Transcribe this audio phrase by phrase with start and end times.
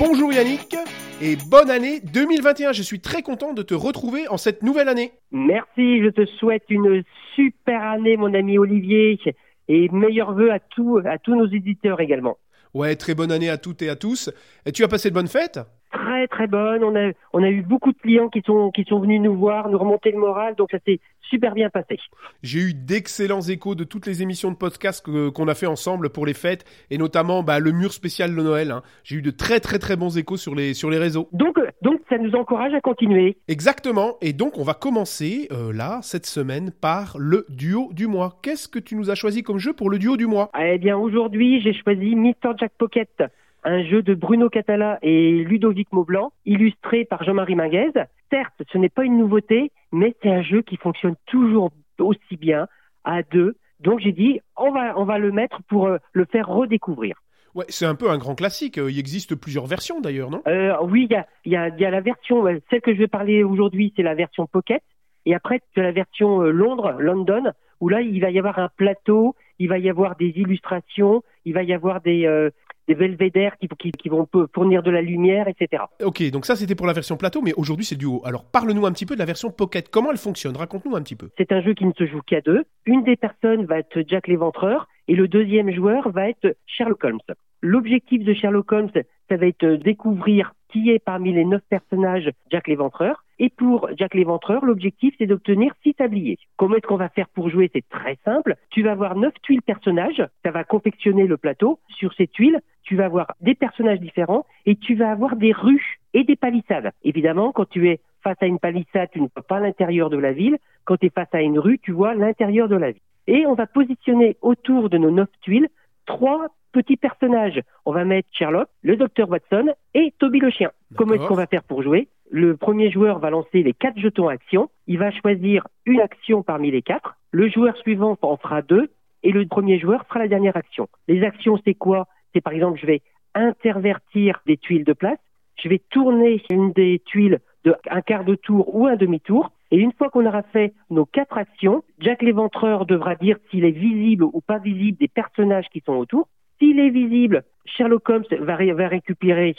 [0.00, 0.74] Bonjour Yannick
[1.20, 2.72] et bonne année 2021.
[2.72, 5.12] Je suis très content de te retrouver en cette nouvelle année.
[5.30, 7.04] Merci, je te souhaite une
[7.36, 9.20] super année mon ami Olivier
[9.68, 12.38] et meilleurs vœux à tous à tous nos éditeurs également.
[12.72, 14.30] Ouais, très bonne année à toutes et à tous.
[14.64, 15.60] Et tu as passé de bonnes fêtes?
[15.92, 16.84] Très très bonne.
[16.84, 19.68] On a on a eu beaucoup de clients qui sont qui sont venus nous voir,
[19.68, 21.98] nous remonter le moral, donc ça s'est super bien passé.
[22.42, 26.26] J'ai eu d'excellents échos de toutes les émissions de podcast qu'on a fait ensemble pour
[26.26, 28.70] les fêtes et notamment bah, le mur spécial de Noël.
[28.72, 28.82] hein.
[29.04, 31.28] J'ai eu de très très très bons échos sur les sur les réseaux.
[31.32, 33.36] Donc euh, donc ça nous encourage à continuer.
[33.48, 34.16] Exactement.
[34.20, 38.38] Et donc on va commencer euh, là cette semaine par le duo du mois.
[38.42, 40.50] Qu'est-ce que tu nous as choisi comme jeu pour le duo du mois?
[40.60, 43.22] Eh bien aujourd'hui j'ai choisi Mr Jack Pocket,
[43.64, 47.92] un jeu de Bruno Catala et Ludovic Maublanc, illustré par Jean-Marie Minguez.
[48.30, 52.68] Certes, ce n'est pas une nouveauté, mais c'est un jeu qui fonctionne toujours aussi bien
[53.04, 53.56] à deux.
[53.80, 57.16] Donc j'ai dit on va on va le mettre pour euh, le faire redécouvrir.
[57.54, 58.78] Ouais, c'est un peu un grand classique.
[58.78, 60.42] Euh, Il existe plusieurs versions d'ailleurs, non?
[60.46, 62.98] Euh, oui, il y a, il y, a, y a la version, celle que je
[62.98, 64.82] vais parler aujourd'hui, c'est la version Pocket.
[65.26, 68.58] Et après, tu as la version euh, Londres, London, où là, il va y avoir
[68.58, 72.50] un plateau, il va y avoir des illustrations, il va y avoir des, euh,
[72.90, 75.84] des belvédères qui, qui, qui vont fournir de la lumière, etc.
[76.02, 78.20] Ok, donc ça c'était pour la version plateau, mais aujourd'hui c'est le duo.
[78.24, 79.88] Alors parle-nous un petit peu de la version Pocket.
[79.90, 80.56] Comment elle fonctionne?
[80.56, 81.30] Raconte-nous un petit peu.
[81.38, 82.64] C'est un jeu qui ne se joue qu'à deux.
[82.86, 87.20] Une des personnes va être Jack l'Éventreur et le deuxième joueur va être Sherlock Holmes.
[87.62, 88.90] L'objectif de Sherlock Holmes,
[89.28, 93.24] ça va être découvrir qui est parmi les neuf personnages Jack l'Éventreur.
[93.38, 96.38] Et pour Jack l'Éventreur, l'objectif, c'est d'obtenir six tabliers.
[96.56, 97.70] Comment est-ce qu'on va faire pour jouer?
[97.72, 98.56] C'est très simple.
[98.70, 100.22] Tu vas avoir neuf tuiles personnages.
[100.44, 101.78] Ça va confectionner le plateau.
[101.88, 105.98] Sur ces tuiles, tu vas avoir des personnages différents et tu vas avoir des rues
[106.12, 106.90] et des palissades.
[107.02, 110.32] Évidemment, quand tu es face à une palissade, tu ne vois pas l'intérieur de la
[110.32, 110.58] ville.
[110.84, 113.02] Quand tu es face à une rue, tu vois l'intérieur de la ville.
[113.26, 115.68] Et on va positionner autour de nos neuf tuiles
[116.06, 117.60] trois petits personnages.
[117.84, 120.70] On va mettre Sherlock, le docteur Watson et Toby le chien.
[120.96, 122.08] Comment est-ce qu'on va faire pour jouer?
[122.30, 124.70] Le premier joueur va lancer les quatre jetons action.
[124.86, 127.16] Il va choisir une action parmi les quatre.
[127.32, 128.90] Le joueur suivant en fera deux.
[129.22, 130.88] Et le premier joueur fera la dernière action.
[131.06, 132.06] Les actions, c'est quoi?
[132.32, 133.02] C'est par exemple, je vais
[133.34, 135.18] intervertir des tuiles de place.
[135.62, 139.52] Je vais tourner une des tuiles de un quart de tour ou un demi-tour.
[139.70, 143.70] Et une fois qu'on aura fait nos quatre actions, Jack l'éventreur devra dire s'il est
[143.70, 146.28] visible ou pas visible des personnages qui sont autour.
[146.60, 149.56] S'il est visible, Sherlock Holmes va, ré- va récupérer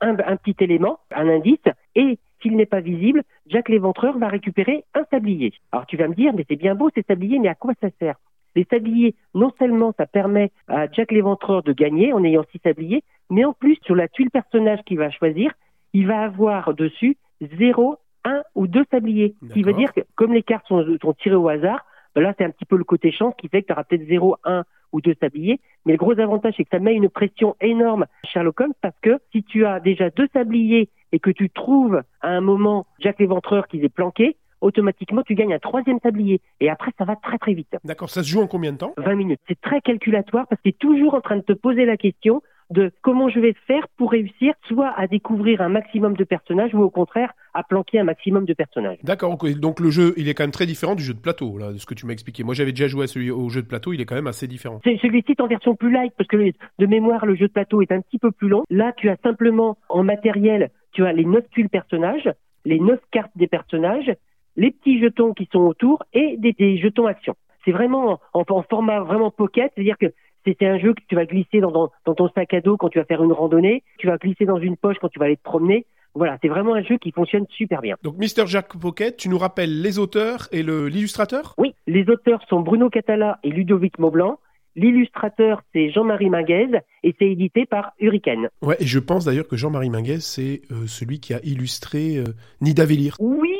[0.00, 1.58] un, un petit élément, un indice,
[1.94, 5.52] et s'il n'est pas visible, Jack l'éventreur va récupérer un sablier.
[5.72, 7.88] Alors tu vas me dire, mais c'est bien beau ces sabliers, mais à quoi ça
[7.98, 8.16] sert?
[8.54, 13.02] Les sabliers, non seulement ça permet à Jack l'éventreur de gagner en ayant six sabliers,
[13.30, 15.52] mais en plus sur la tuile personnage qu'il va choisir,
[15.92, 19.34] il va avoir dessus 0, 1 ou 2 sabliers.
[19.48, 21.84] Ce qui veut dire que comme les cartes sont, sont tirées au hasard,
[22.14, 24.06] ben là c'est un petit peu le côté chance qui fait que tu auras peut-être
[24.06, 25.60] 0, 1 ou 2 sabliers.
[25.84, 28.98] Mais le gros avantage c'est que ça met une pression énorme à Sherlock Holmes parce
[29.02, 33.18] que si tu as déjà deux sabliers et que tu trouves à un moment Jack
[33.18, 36.40] l'éventreur qui est planqué, automatiquement tu gagnes un troisième sablier.
[36.60, 37.76] Et après ça va très très vite.
[37.84, 38.94] D'accord, ça se joue en combien de temps?
[38.96, 39.40] 20 minutes.
[39.48, 42.40] C'est très calculatoire parce que tu es toujours en train de te poser la question
[42.70, 46.82] de comment je vais faire pour réussir soit à découvrir un maximum de personnages ou
[46.82, 48.98] au contraire à planquer un maximum de personnages.
[49.02, 51.72] D'accord, donc le jeu il est quand même très différent du jeu de plateau, là,
[51.72, 52.42] de ce que tu m'as expliqué.
[52.42, 54.46] Moi j'avais déjà joué à celui, au jeu de plateau, il est quand même assez
[54.48, 54.80] différent.
[54.84, 57.82] C'est- Celui-ci est en version plus light parce que de mémoire le jeu de plateau
[57.82, 58.64] est un petit peu plus long.
[58.70, 62.30] Là tu as simplement en matériel, tu as les neuf tuiles personnages,
[62.64, 64.10] les neuf cartes des personnages,
[64.56, 67.34] les petits jetons qui sont autour et des, des jetons actions.
[67.64, 70.06] C'est vraiment en, en format vraiment pocket, c'est-à-dire que
[70.44, 72.88] c'est un jeu que tu vas glisser dans, dans- dans ton sac à dos quand
[72.88, 75.36] tu vas faire une randonnée, tu vas glisser dans une poche quand tu vas aller
[75.36, 75.86] te promener.
[76.16, 77.96] Voilà, c'est vraiment un jeu qui fonctionne super bien.
[78.04, 78.46] Donc Mr.
[78.46, 81.54] Jack Pocket, tu nous rappelles les auteurs et l'illustrateur?
[81.58, 84.38] Oui, les auteurs sont Bruno Catala et Ludovic Maublanc.
[84.76, 86.68] L'illustrateur, c'est Jean-Marie Minguez
[87.04, 88.48] et c'est édité par Hurricane.
[88.60, 92.24] Ouais, et je pense d'ailleurs que Jean-Marie Minguez, c'est euh, celui qui a illustré euh,
[92.60, 93.16] Nida Vélir.
[93.20, 93.56] Oui,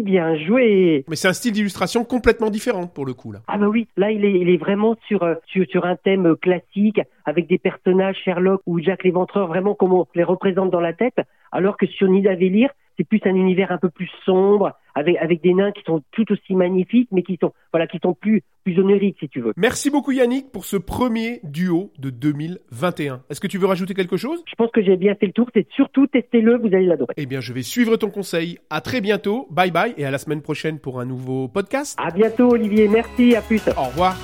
[0.00, 1.04] bien joué.
[1.08, 3.40] Mais c'est un style d'illustration complètement différent pour le coup là.
[3.48, 6.26] Ah bah oui, là il est, il est vraiment sur, euh, sur, sur un thème
[6.26, 10.80] euh, classique avec des personnages Sherlock ou Jack l'Éventreur, vraiment comme on les représente dans
[10.80, 11.20] la tête,
[11.52, 15.42] alors que sur Nida Vélir, c'est plus un univers un peu plus sombre, avec, avec
[15.42, 18.78] des nains qui sont tout aussi magnifiques, mais qui sont, voilà, qui sont plus, plus
[18.80, 19.52] oniriques si tu veux.
[19.56, 23.22] Merci beaucoup Yannick pour ce premier duo de 2021.
[23.30, 24.42] Est-ce que tu veux rajouter quelque chose?
[24.48, 27.14] Je pense que j'ai bien fait le tour, c'est surtout testez-le, vous allez l'adorer.
[27.16, 28.58] Eh bien, je vais suivre ton conseil.
[28.70, 29.46] À très bientôt.
[29.50, 31.96] Bye bye et à la semaine prochaine pour un nouveau podcast.
[32.02, 33.68] À bientôt Olivier, merci, à plus.
[33.76, 34.16] Au revoir.